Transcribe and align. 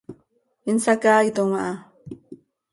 Insacaaitom 0.71 1.51
aha. 1.59 1.73